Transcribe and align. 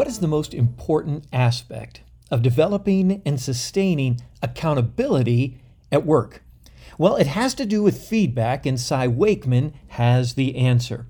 What 0.00 0.08
is 0.08 0.20
the 0.20 0.28
most 0.28 0.54
important 0.54 1.26
aspect 1.30 2.00
of 2.30 2.40
developing 2.40 3.20
and 3.26 3.38
sustaining 3.38 4.18
accountability 4.42 5.60
at 5.92 6.06
work? 6.06 6.42
Well, 6.96 7.16
it 7.16 7.26
has 7.26 7.52
to 7.56 7.66
do 7.66 7.82
with 7.82 8.02
feedback, 8.02 8.64
and 8.64 8.80
Cy 8.80 9.08
Wakeman 9.08 9.74
has 9.88 10.36
the 10.36 10.56
answer. 10.56 11.06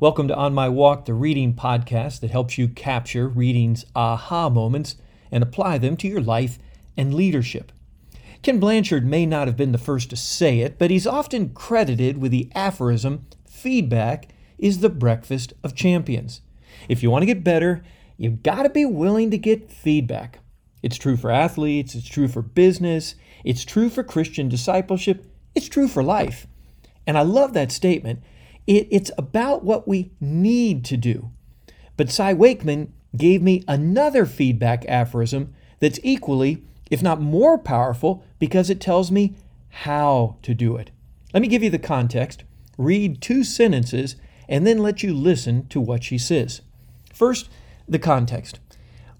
Welcome 0.00 0.26
to 0.26 0.34
On 0.34 0.52
My 0.52 0.68
Walk, 0.68 1.04
the 1.04 1.14
reading 1.14 1.54
podcast 1.54 2.18
that 2.22 2.32
helps 2.32 2.58
you 2.58 2.66
capture 2.66 3.28
reading's 3.28 3.84
aha 3.94 4.48
moments 4.48 4.96
and 5.30 5.44
apply 5.44 5.78
them 5.78 5.96
to 5.98 6.08
your 6.08 6.20
life 6.20 6.58
and 6.96 7.14
leadership. 7.14 7.70
Ken 8.42 8.58
Blanchard 8.58 9.06
may 9.06 9.26
not 9.26 9.46
have 9.46 9.56
been 9.56 9.70
the 9.70 9.78
first 9.78 10.10
to 10.10 10.16
say 10.16 10.58
it, 10.58 10.76
but 10.76 10.90
he's 10.90 11.06
often 11.06 11.50
credited 11.50 12.18
with 12.18 12.32
the 12.32 12.50
aphorism 12.52 13.26
feedback 13.48 14.26
is 14.58 14.80
the 14.80 14.90
breakfast 14.90 15.52
of 15.62 15.76
champions. 15.76 16.40
If 16.88 17.00
you 17.00 17.12
want 17.12 17.22
to 17.22 17.26
get 17.26 17.44
better, 17.44 17.84
you've 18.16 18.42
got 18.42 18.62
to 18.62 18.70
be 18.70 18.84
willing 18.84 19.30
to 19.30 19.38
get 19.38 19.70
feedback. 19.70 20.40
It's 20.82 20.98
true 20.98 21.16
for 21.16 21.30
athletes, 21.30 21.94
it's 21.94 22.08
true 22.08 22.28
for 22.28 22.42
business, 22.42 23.14
it's 23.42 23.64
true 23.64 23.88
for 23.88 24.02
Christian 24.02 24.48
discipleship, 24.48 25.26
it's 25.54 25.68
true 25.68 25.88
for 25.88 26.02
life. 26.02 26.46
And 27.06 27.16
I 27.16 27.22
love 27.22 27.52
that 27.54 27.72
statement. 27.72 28.22
It, 28.66 28.88
it's 28.90 29.10
about 29.18 29.64
what 29.64 29.86
we 29.86 30.12
need 30.20 30.84
to 30.86 30.96
do. 30.96 31.30
But 31.96 32.10
Cy 32.10 32.32
Wakeman 32.32 32.92
gave 33.16 33.42
me 33.42 33.62
another 33.68 34.26
feedback 34.26 34.84
aphorism 34.88 35.54
that's 35.80 36.00
equally, 36.02 36.64
if 36.90 37.02
not 37.02 37.20
more 37.20 37.58
powerful, 37.58 38.24
because 38.38 38.70
it 38.70 38.80
tells 38.80 39.10
me 39.10 39.36
how 39.68 40.36
to 40.42 40.54
do 40.54 40.76
it. 40.76 40.90
Let 41.32 41.40
me 41.40 41.48
give 41.48 41.62
you 41.62 41.70
the 41.70 41.78
context, 41.78 42.44
read 42.78 43.20
two 43.20 43.44
sentences, 43.44 44.16
and 44.48 44.66
then 44.66 44.78
let 44.78 45.02
you 45.02 45.14
listen 45.14 45.66
to 45.68 45.80
what 45.80 46.04
she 46.04 46.18
says. 46.18 46.60
First, 47.12 47.48
the 47.88 47.98
context. 47.98 48.58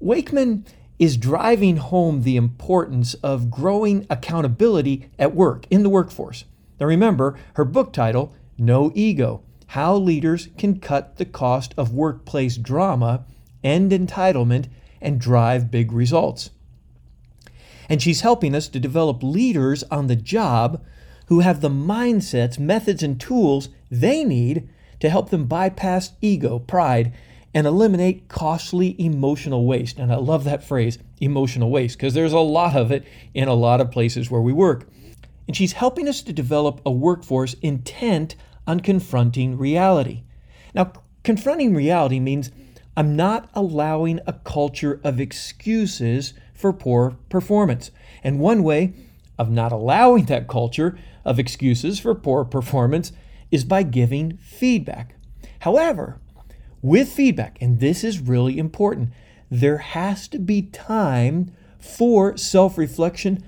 Wakeman 0.00 0.64
is 0.98 1.16
driving 1.16 1.78
home 1.78 2.22
the 2.22 2.36
importance 2.36 3.14
of 3.14 3.50
growing 3.50 4.06
accountability 4.08 5.10
at 5.18 5.34
work, 5.34 5.66
in 5.70 5.82
the 5.82 5.88
workforce. 5.88 6.44
Now 6.78 6.86
remember, 6.86 7.38
her 7.54 7.64
book 7.64 7.92
title, 7.92 8.34
No 8.58 8.92
Ego 8.94 9.42
How 9.68 9.96
Leaders 9.96 10.48
Can 10.56 10.78
Cut 10.78 11.16
the 11.16 11.24
Cost 11.24 11.74
of 11.76 11.92
Workplace 11.92 12.56
Drama, 12.56 13.24
End 13.62 13.92
Entitlement, 13.92 14.68
and 15.00 15.20
Drive 15.20 15.70
Big 15.70 15.92
Results. 15.92 16.50
And 17.88 18.00
she's 18.00 18.22
helping 18.22 18.54
us 18.54 18.68
to 18.68 18.80
develop 18.80 19.22
leaders 19.22 19.82
on 19.84 20.06
the 20.06 20.16
job 20.16 20.82
who 21.26 21.40
have 21.40 21.60
the 21.60 21.68
mindsets, 21.68 22.58
methods, 22.58 23.02
and 23.02 23.20
tools 23.20 23.68
they 23.90 24.24
need 24.24 24.68
to 25.00 25.10
help 25.10 25.30
them 25.30 25.46
bypass 25.46 26.12
ego, 26.20 26.58
pride, 26.58 27.12
and 27.54 27.66
eliminate 27.66 28.28
costly 28.28 29.00
emotional 29.00 29.64
waste. 29.64 29.98
And 29.98 30.12
I 30.12 30.16
love 30.16 30.44
that 30.44 30.64
phrase, 30.64 30.98
emotional 31.20 31.70
waste, 31.70 31.96
because 31.96 32.12
there's 32.12 32.32
a 32.32 32.40
lot 32.40 32.74
of 32.74 32.90
it 32.90 33.04
in 33.32 33.46
a 33.46 33.54
lot 33.54 33.80
of 33.80 33.92
places 33.92 34.30
where 34.30 34.40
we 34.40 34.52
work. 34.52 34.88
And 35.46 35.56
she's 35.56 35.72
helping 35.72 36.08
us 36.08 36.20
to 36.22 36.32
develop 36.32 36.80
a 36.84 36.90
workforce 36.90 37.54
intent 37.62 38.34
on 38.66 38.80
confronting 38.80 39.56
reality. 39.56 40.24
Now, 40.74 40.92
confronting 41.22 41.74
reality 41.74 42.18
means 42.18 42.50
I'm 42.96 43.14
not 43.14 43.50
allowing 43.54 44.20
a 44.26 44.32
culture 44.32 45.00
of 45.04 45.20
excuses 45.20 46.34
for 46.54 46.72
poor 46.72 47.16
performance. 47.28 47.90
And 48.22 48.40
one 48.40 48.62
way 48.62 48.94
of 49.38 49.50
not 49.50 49.72
allowing 49.72 50.24
that 50.26 50.48
culture 50.48 50.98
of 51.24 51.38
excuses 51.38 51.98
for 52.00 52.14
poor 52.14 52.44
performance 52.44 53.12
is 53.50 53.64
by 53.64 53.82
giving 53.82 54.36
feedback. 54.38 55.16
However, 55.60 56.20
with 56.84 57.08
feedback, 57.08 57.56
and 57.62 57.80
this 57.80 58.04
is 58.04 58.20
really 58.20 58.58
important, 58.58 59.08
there 59.50 59.78
has 59.78 60.28
to 60.28 60.38
be 60.38 60.60
time 60.60 61.50
for 61.80 62.36
self 62.36 62.76
reflection 62.76 63.42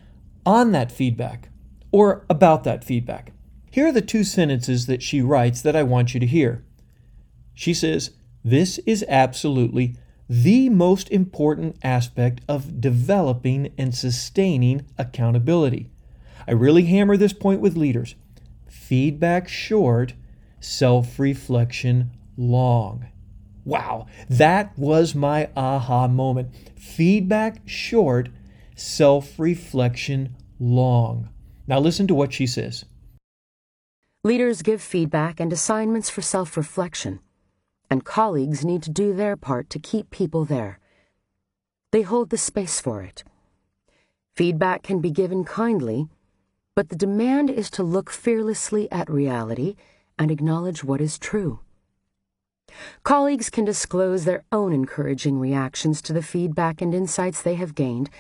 on 0.47 0.73
that 0.73 0.91
feedback 0.91 1.51
or 1.93 2.25
about 2.31 2.65
that 2.65 2.83
feedback. 2.83 3.33
Here 3.71 3.89
are 3.89 3.93
the 3.93 4.01
two 4.01 4.25
sentences 4.25 4.87
that 4.87 5.03
she 5.03 5.21
writes 5.21 5.61
that 5.61 5.77
I 5.77 5.83
want 5.83 6.15
you 6.15 6.21
to 6.21 6.27
hear. 6.27 6.65
She 7.53 7.75
says, 7.75 8.13
This 8.43 8.79
is 8.87 9.05
absolutely 9.07 9.97
the 10.31 10.71
most 10.71 11.11
important 11.11 11.77
aspect 11.83 12.41
of 12.49 12.81
developing 12.81 13.71
and 13.77 13.95
sustaining 13.95 14.87
accountability. 14.97 15.91
I 16.49 16.53
really 16.53 16.87
hammer 16.87 17.19
this 17.19 17.35
point 17.35 17.61
with 17.61 17.77
leaders. 17.77 18.15
Feedback 18.67 19.47
short, 19.47 20.15
self 20.59 21.19
reflection 21.19 22.13
long. 22.39 23.09
Wow, 23.67 24.07
that 24.29 24.79
was 24.79 25.17
my 25.17 25.51
aha 25.57 26.07
moment. 26.07 26.55
Feedback 26.77 27.69
short, 27.69 28.29
self 28.77 29.41
reflection 29.41 30.37
long. 30.61 31.31
Now 31.67 31.81
listen 31.81 32.07
to 32.07 32.15
what 32.15 32.33
she 32.33 32.47
says. 32.47 32.85
Leaders 34.23 34.63
give 34.63 34.81
feedback 34.81 35.41
and 35.41 35.53
assignments 35.53 36.09
for 36.09 36.23
self 36.23 36.57
reflection, 36.57 37.19
and 37.91 38.05
colleagues 38.05 38.65
need 38.65 38.85
to 38.85 38.91
do 38.91 39.13
their 39.13 39.37
part 39.37 39.69
to 39.71 39.81
keep 39.81 40.11
people 40.11 40.45
there. 40.45 40.79
They 41.91 42.03
hold 42.03 42.31
the 42.31 42.39
space 42.39 42.81
for 42.81 43.03
it. 43.03 43.25
Feedback 44.37 44.85
can 44.85 45.01
be 45.01 45.11
given 45.11 45.43
kindly, 45.43 46.07
but 46.77 46.89
the 46.89 46.97
demand 46.97 47.51
is 47.51 47.69
to 47.71 47.83
look 47.83 48.11
fearlessly 48.11 48.89
at 48.93 49.11
reality 49.11 49.75
and 50.17 50.31
acknowledge 50.31 50.85
what 50.85 51.01
is 51.01 51.19
true. 51.19 51.59
Colleagues 53.05 53.51
can 53.51 53.65
disclose 53.65 54.25
their 54.25 54.45
own 54.53 54.73
encouraging 54.73 55.39
reactions 55.39 56.03
to 56.03 56.13
the 56.13 56.23
feedback 56.23 56.81
and 56.81 56.95
insights 56.95 57.43
they 57.43 57.55
have 57.55 57.75
gained 57.75 58.11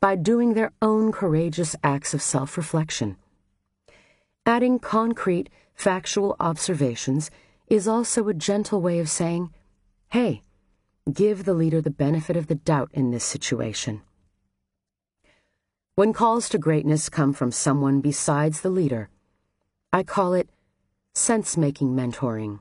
by 0.00 0.14
doing 0.16 0.54
their 0.54 0.72
own 0.82 1.12
courageous 1.12 1.74
acts 1.82 2.12
of 2.14 2.22
self 2.22 2.56
reflection. 2.56 3.16
Adding 4.46 4.78
concrete, 4.78 5.48
factual 5.74 6.36
observations 6.38 7.30
is 7.66 7.88
also 7.88 8.28
a 8.28 8.34
gentle 8.34 8.80
way 8.80 8.98
of 8.98 9.08
saying, 9.08 9.50
hey, 10.10 10.42
give 11.10 11.44
the 11.44 11.54
leader 11.54 11.80
the 11.80 11.90
benefit 11.90 12.36
of 12.36 12.46
the 12.46 12.54
doubt 12.54 12.90
in 12.92 13.10
this 13.10 13.24
situation. 13.24 14.02
When 15.94 16.12
calls 16.12 16.48
to 16.50 16.58
greatness 16.58 17.08
come 17.08 17.32
from 17.32 17.52
someone 17.52 18.00
besides 18.00 18.60
the 18.60 18.68
leader, 18.68 19.08
I 19.92 20.02
call 20.02 20.34
it 20.34 20.50
sense 21.14 21.56
making 21.56 21.94
mentoring. 21.94 22.60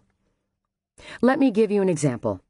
Let 1.22 1.40
me 1.40 1.52
give 1.52 1.72
you 1.72 1.82
an 1.82 1.90
example. 1.90 2.42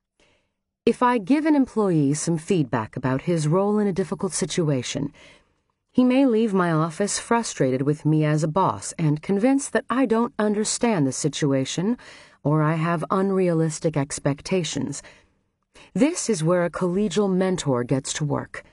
If 0.85 1.01
I 1.01 1.17
give 1.17 1.45
an 1.45 1.55
employee 1.55 2.13
some 2.13 2.37
feedback 2.37 2.97
about 2.97 3.21
his 3.21 3.47
role 3.47 3.79
in 3.79 3.87
a 3.87 3.93
difficult 3.93 4.33
situation, 4.33 5.13
he 5.91 6.03
may 6.03 6.25
leave 6.25 6.53
my 6.53 6.71
office 6.71 7.19
frustrated 7.19 7.83
with 7.83 8.03
me 8.03 8.25
as 8.25 8.43
a 8.43 8.47
boss 8.47 8.93
and 8.97 9.21
convinced 9.21 9.73
that 9.73 9.85
I 9.89 10.05
don't 10.05 10.33
understand 10.39 11.05
the 11.05 11.11
situation 11.11 11.97
or 12.43 12.63
I 12.63 12.73
have 12.73 13.05
unrealistic 13.11 13.95
expectations. 13.95 15.03
This 15.93 16.29
is 16.29 16.43
where 16.43 16.65
a 16.65 16.71
collegial 16.71 17.31
mentor 17.31 17.83
gets 17.83 18.11
to 18.13 18.25
work. 18.25 18.63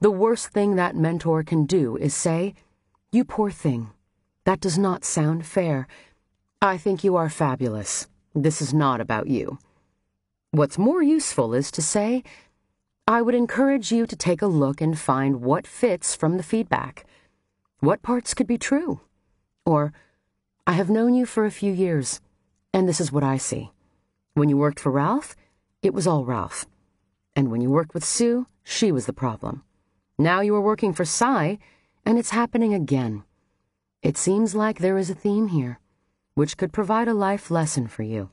The 0.00 0.10
worst 0.10 0.48
thing 0.48 0.76
that 0.76 0.94
mentor 0.94 1.42
can 1.42 1.64
do 1.64 1.96
is 1.96 2.14
say, 2.14 2.54
You 3.10 3.24
poor 3.24 3.50
thing. 3.50 3.90
That 4.44 4.60
does 4.60 4.78
not 4.78 5.04
sound 5.04 5.46
fair. 5.46 5.88
I 6.60 6.76
think 6.76 7.02
you 7.02 7.16
are 7.16 7.30
fabulous. 7.30 8.06
This 8.38 8.60
is 8.60 8.74
not 8.74 9.00
about 9.00 9.28
you. 9.28 9.58
What's 10.50 10.76
more 10.76 11.02
useful 11.02 11.54
is 11.54 11.70
to 11.70 11.80
say, 11.80 12.22
I 13.08 13.22
would 13.22 13.34
encourage 13.34 13.90
you 13.90 14.06
to 14.06 14.14
take 14.14 14.42
a 14.42 14.46
look 14.46 14.82
and 14.82 14.98
find 14.98 15.40
what 15.40 15.66
fits 15.66 16.14
from 16.14 16.36
the 16.36 16.42
feedback. 16.42 17.06
What 17.80 18.02
parts 18.02 18.34
could 18.34 18.46
be 18.46 18.58
true? 18.58 19.00
Or, 19.64 19.94
I 20.66 20.72
have 20.72 20.90
known 20.90 21.14
you 21.14 21.24
for 21.24 21.46
a 21.46 21.50
few 21.50 21.72
years, 21.72 22.20
and 22.74 22.86
this 22.86 23.00
is 23.00 23.10
what 23.10 23.24
I 23.24 23.38
see. 23.38 23.70
When 24.34 24.50
you 24.50 24.58
worked 24.58 24.80
for 24.80 24.92
Ralph, 24.92 25.34
it 25.80 25.94
was 25.94 26.06
all 26.06 26.26
Ralph. 26.26 26.66
And 27.34 27.50
when 27.50 27.62
you 27.62 27.70
worked 27.70 27.94
with 27.94 28.04
Sue, 28.04 28.48
she 28.62 28.92
was 28.92 29.06
the 29.06 29.14
problem. 29.14 29.62
Now 30.18 30.42
you 30.42 30.54
are 30.56 30.60
working 30.60 30.92
for 30.92 31.06
Cy, 31.06 31.56
and 32.04 32.18
it's 32.18 32.30
happening 32.30 32.74
again. 32.74 33.24
It 34.02 34.18
seems 34.18 34.54
like 34.54 34.78
there 34.78 34.98
is 34.98 35.08
a 35.08 35.14
theme 35.14 35.48
here 35.48 35.80
which 36.36 36.58
could 36.58 36.70
provide 36.70 37.08
a 37.08 37.14
life 37.14 37.50
lesson 37.50 37.88
for 37.88 38.02
you. 38.02 38.28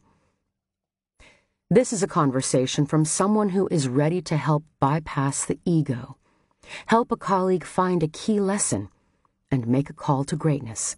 This 1.70 1.94
is 1.94 2.04
a 2.04 2.08
conversation 2.08 2.86
from 2.86 3.06
someone 3.06 3.50
who 3.50 3.68
is 3.72 3.88
ready 3.88 4.22
to 4.24 4.36
help 4.36 4.66
bypass 4.82 5.46
the 5.46 5.58
ego, 5.66 6.18
help 6.88 7.14
a 7.14 7.16
colleague 7.16 7.64
find 7.64 8.04
a 8.04 8.10
key 8.10 8.42
lesson, 8.42 8.90
and 9.50 9.66
make 9.66 9.90
a 9.90 9.94
call 9.94 10.26
to 10.26 10.36
greatness. 10.36 10.98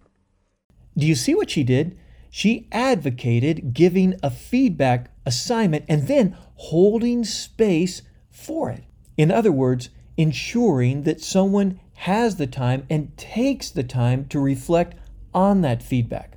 Do 0.97 1.05
you 1.05 1.13
see 1.13 1.35
what 1.35 1.51
she 1.51 1.63
did? 1.63 1.95
She 2.31 2.67
advocated 2.71 3.75
giving 3.75 4.15
a 4.23 4.31
feedback 4.31 5.13
assignment 5.27 5.85
and 5.87 6.07
then 6.07 6.35
holding 6.55 7.23
space 7.23 8.01
for 8.31 8.71
it. 8.71 8.83
In 9.15 9.29
other 9.29 9.51
words, 9.51 9.89
ensuring 10.17 11.03
that 11.03 11.21
someone 11.21 11.79
has 11.93 12.37
the 12.37 12.47
time 12.47 12.87
and 12.89 13.15
takes 13.15 13.69
the 13.69 13.83
time 13.83 14.25
to 14.25 14.39
reflect 14.39 14.97
on 15.35 15.61
that 15.61 15.83
feedback. 15.83 16.34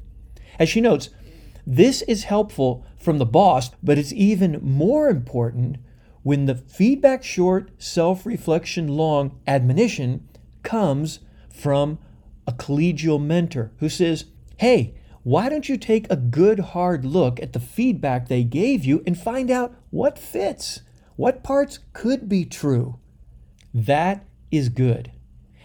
As 0.58 0.69
she 0.69 0.81
notes, 0.81 1.10
this 1.66 2.02
is 2.02 2.25
helpful 2.25 2.84
from 2.99 3.19
the 3.19 3.26
boss, 3.26 3.70
but 3.82 3.99
it's 3.99 4.12
even 4.12 4.58
more 4.62 5.08
important 5.08 5.76
when 6.22 6.46
the 6.46 6.55
feedback 6.55 7.22
short, 7.22 7.70
self 7.78 8.26
reflection 8.26 8.88
long 8.88 9.38
admonition 9.46 10.28
comes 10.62 11.20
from 11.52 11.99
a 12.46 12.52
collegial 12.52 13.22
mentor 13.22 13.72
who 13.78 13.88
says, 13.88 14.26
Hey, 14.56 14.94
why 15.22 15.49
don't 15.49 15.69
you 15.69 15.76
take 15.76 16.10
a 16.10 16.16
good 16.16 16.61
hard 16.61 17.04
look 17.04 17.40
at 17.40 17.52
the 17.52 17.61
feedback 17.61 18.28
they 18.28 18.44
gave 18.44 18.84
you 18.84 19.02
and 19.06 19.19
find 19.19 19.50
out 19.50 19.75
what 19.90 20.19
fits? 20.19 20.81
What 21.16 21.43
parts 21.43 21.81
could 21.93 22.28
be 22.28 22.44
true? 22.44 22.99
That 23.75 24.25
is 24.50 24.69
good. 24.69 25.12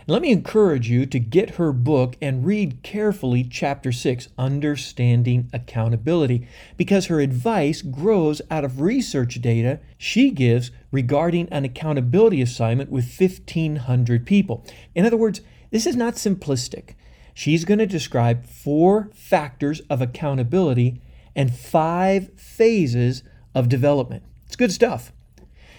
Let 0.06 0.22
me 0.22 0.32
encourage 0.32 0.90
you 0.90 1.06
to 1.06 1.18
get 1.18 1.52
her 1.52 1.72
book 1.72 2.18
and 2.22 2.46
read 2.46 2.84
carefully 2.84 3.42
chapter 3.46 3.94
6, 3.94 4.28
Understanding 4.38 5.50
Accountability, 5.54 6.46
because 6.76 7.06
her 7.06 7.22
advice 7.22 7.82
grows 7.82 8.42
out 8.52 8.66
of 8.66 8.82
research 8.82 9.42
data 9.42 9.80
she 9.98 10.30
gives 10.30 10.72
regarding 10.92 11.48
an 11.50 11.64
accountability 11.64 12.42
assignment 12.42 12.92
with 12.92 13.18
1,500 13.18 14.26
people. 14.26 14.66
In 14.94 15.06
other 15.06 15.16
words, 15.16 15.40
this 15.72 15.88
is 15.88 15.96
not 15.96 16.16
simplistic. 16.16 16.96
She's 17.34 17.64
going 17.64 17.80
to 17.80 17.86
describe 17.86 18.46
four 18.46 19.10
factors 19.14 19.80
of 19.90 20.02
accountability 20.02 21.02
and 21.34 21.56
five 21.56 22.30
phases 22.38 23.24
of 23.56 23.70
development. 23.70 24.24
It's 24.48 24.58
good 24.58 24.74
stuff. 24.74 25.14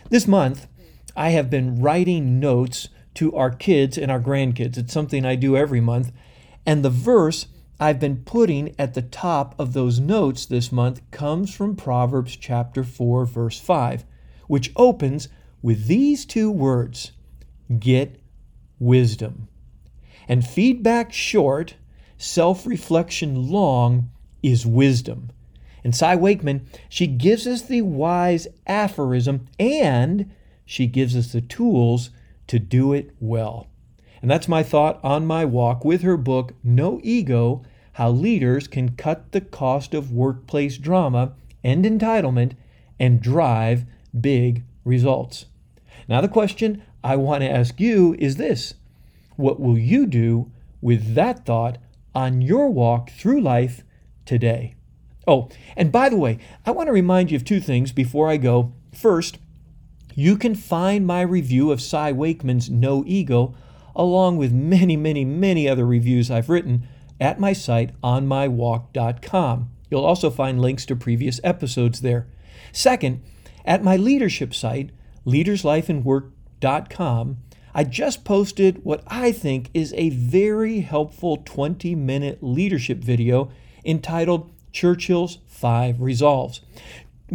This 0.08 0.26
month, 0.26 0.66
I 1.14 1.30
have 1.30 1.50
been 1.50 1.82
writing 1.82 2.40
notes 2.40 2.88
to 3.14 3.34
our 3.34 3.50
kids 3.50 3.96
and 3.96 4.10
our 4.10 4.20
grandkids. 4.20 4.76
It's 4.76 4.92
something 4.92 5.24
I 5.24 5.36
do 5.36 5.56
every 5.56 5.80
month. 5.80 6.12
And 6.66 6.84
the 6.84 6.90
verse 6.90 7.46
I've 7.80 7.98
been 7.98 8.18
putting 8.18 8.74
at 8.78 8.94
the 8.94 9.02
top 9.02 9.54
of 9.58 9.72
those 9.72 9.98
notes 9.98 10.46
this 10.46 10.70
month 10.70 11.00
comes 11.10 11.54
from 11.54 11.76
Proverbs 11.76 12.36
chapter 12.36 12.84
4, 12.84 13.26
verse 13.26 13.58
5, 13.58 14.04
which 14.46 14.72
opens 14.76 15.28
with 15.60 15.86
these 15.86 16.24
two 16.24 16.50
words 16.50 17.12
Get 17.78 18.20
wisdom. 18.78 19.48
And 20.28 20.46
feedback 20.46 21.12
short, 21.12 21.74
self 22.18 22.66
reflection 22.66 23.50
long 23.50 24.10
is 24.42 24.66
wisdom. 24.66 25.30
And 25.82 25.94
Cy 25.94 26.16
Wakeman, 26.16 26.66
she 26.88 27.06
gives 27.06 27.46
us 27.46 27.62
the 27.62 27.82
wise 27.82 28.46
aphorism 28.66 29.46
and 29.58 30.30
she 30.64 30.86
gives 30.86 31.14
us 31.16 31.32
the 31.32 31.42
tools 31.42 32.10
to 32.46 32.58
do 32.58 32.92
it 32.92 33.10
well. 33.20 33.68
And 34.20 34.30
that's 34.30 34.48
my 34.48 34.62
thought 34.62 35.00
on 35.02 35.26
my 35.26 35.44
walk 35.44 35.84
with 35.84 36.02
her 36.02 36.16
book, 36.16 36.54
No 36.62 37.00
Ego 37.02 37.62
How 37.92 38.10
Leaders 38.10 38.66
Can 38.66 38.96
Cut 38.96 39.32
the 39.32 39.40
Cost 39.40 39.92
of 39.92 40.12
Workplace 40.12 40.78
Drama 40.78 41.34
and 41.62 41.84
Entitlement 41.84 42.52
and 42.98 43.20
Drive 43.20 43.84
Big 44.18 44.64
Results. 44.84 45.46
Now, 46.08 46.20
the 46.20 46.28
question 46.28 46.82
I 47.02 47.16
want 47.16 47.42
to 47.42 47.50
ask 47.50 47.80
you 47.80 48.16
is 48.18 48.36
this 48.36 48.74
What 49.36 49.60
will 49.60 49.78
you 49.78 50.06
do 50.06 50.50
with 50.80 51.14
that 51.14 51.44
thought 51.44 51.78
on 52.14 52.40
your 52.40 52.70
walk 52.70 53.10
through 53.10 53.40
life 53.40 53.82
today? 54.24 54.74
Oh, 55.26 55.48
and 55.76 55.90
by 55.90 56.08
the 56.08 56.16
way, 56.16 56.38
I 56.66 56.70
want 56.70 56.88
to 56.88 56.92
remind 56.92 57.30
you 57.30 57.36
of 57.36 57.44
two 57.44 57.60
things 57.60 57.92
before 57.92 58.28
I 58.28 58.36
go. 58.36 58.72
First, 58.92 59.38
you 60.14 60.36
can 60.36 60.54
find 60.54 61.04
my 61.06 61.22
review 61.22 61.72
of 61.72 61.82
Cy 61.82 62.12
Wakeman's 62.12 62.70
No 62.70 63.02
Ego, 63.06 63.54
along 63.96 64.36
with 64.36 64.52
many, 64.52 64.96
many, 64.96 65.24
many 65.24 65.68
other 65.68 65.86
reviews 65.86 66.30
I've 66.30 66.48
written, 66.48 66.86
at 67.20 67.40
my 67.40 67.52
site 67.52 67.90
onmywalk.com. 68.02 69.70
You'll 69.90 70.04
also 70.04 70.30
find 70.30 70.60
links 70.60 70.86
to 70.86 70.96
previous 70.96 71.38
episodes 71.44 72.00
there. 72.00 72.26
Second, 72.72 73.22
at 73.64 73.84
my 73.84 73.96
leadership 73.96 74.52
site, 74.54 74.90
leaderslifeandwork.com, 75.26 77.38
I 77.76 77.84
just 77.84 78.24
posted 78.24 78.84
what 78.84 79.02
I 79.06 79.32
think 79.32 79.70
is 79.74 79.92
a 79.96 80.10
very 80.10 80.80
helpful 80.80 81.42
20 81.44 81.94
minute 81.94 82.38
leadership 82.40 82.98
video 82.98 83.50
entitled 83.84 84.50
Churchill's 84.72 85.38
Five 85.46 86.00
Resolves. 86.00 86.60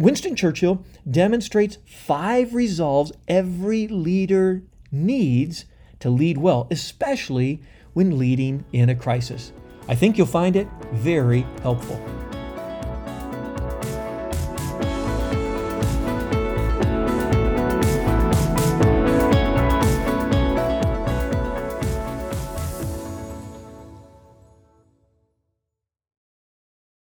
Winston 0.00 0.34
Churchill 0.34 0.82
demonstrates 1.10 1.76
five 1.84 2.54
resolves 2.54 3.12
every 3.28 3.86
leader 3.86 4.62
needs 4.90 5.66
to 5.98 6.08
lead 6.08 6.38
well, 6.38 6.66
especially 6.70 7.60
when 7.92 8.16
leading 8.18 8.64
in 8.72 8.88
a 8.88 8.94
crisis. 8.94 9.52
I 9.88 9.94
think 9.94 10.16
you'll 10.16 10.26
find 10.26 10.56
it 10.56 10.68
very 10.94 11.46
helpful. 11.60 12.02